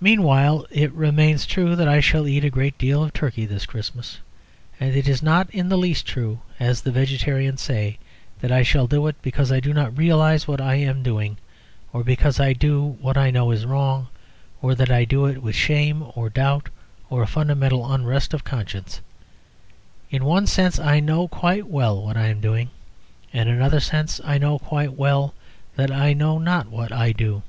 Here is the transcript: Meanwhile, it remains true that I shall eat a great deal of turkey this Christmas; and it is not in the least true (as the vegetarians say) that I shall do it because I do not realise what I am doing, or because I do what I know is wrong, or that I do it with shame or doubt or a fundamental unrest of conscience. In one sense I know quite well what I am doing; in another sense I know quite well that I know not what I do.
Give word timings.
Meanwhile, 0.00 0.66
it 0.72 0.90
remains 0.92 1.46
true 1.46 1.76
that 1.76 1.86
I 1.86 2.00
shall 2.00 2.26
eat 2.26 2.44
a 2.44 2.50
great 2.50 2.76
deal 2.76 3.04
of 3.04 3.12
turkey 3.12 3.46
this 3.46 3.66
Christmas; 3.66 4.18
and 4.80 4.96
it 4.96 5.06
is 5.08 5.22
not 5.22 5.48
in 5.54 5.68
the 5.68 5.78
least 5.78 6.08
true 6.08 6.40
(as 6.58 6.80
the 6.82 6.90
vegetarians 6.90 7.60
say) 7.60 7.98
that 8.40 8.50
I 8.50 8.64
shall 8.64 8.88
do 8.88 9.06
it 9.06 9.14
because 9.22 9.52
I 9.52 9.60
do 9.60 9.72
not 9.72 9.96
realise 9.96 10.48
what 10.48 10.60
I 10.60 10.74
am 10.74 11.04
doing, 11.04 11.36
or 11.92 12.02
because 12.02 12.40
I 12.40 12.52
do 12.52 12.82
what 13.00 13.16
I 13.16 13.30
know 13.30 13.52
is 13.52 13.64
wrong, 13.64 14.08
or 14.60 14.74
that 14.74 14.90
I 14.90 15.04
do 15.04 15.26
it 15.26 15.40
with 15.40 15.54
shame 15.54 16.04
or 16.16 16.28
doubt 16.28 16.68
or 17.08 17.22
a 17.22 17.28
fundamental 17.28 17.92
unrest 17.94 18.34
of 18.34 18.42
conscience. 18.42 19.00
In 20.10 20.24
one 20.24 20.48
sense 20.48 20.80
I 20.80 20.98
know 20.98 21.28
quite 21.28 21.68
well 21.68 22.02
what 22.02 22.16
I 22.16 22.26
am 22.26 22.40
doing; 22.40 22.70
in 23.32 23.46
another 23.46 23.78
sense 23.78 24.20
I 24.24 24.38
know 24.38 24.58
quite 24.58 24.94
well 24.94 25.32
that 25.76 25.92
I 25.92 26.12
know 26.12 26.38
not 26.38 26.66
what 26.66 26.90
I 26.90 27.12
do. 27.12 27.44